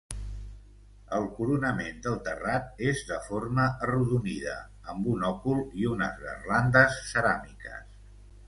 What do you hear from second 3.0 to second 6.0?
de forma arrodonida amb un òcul i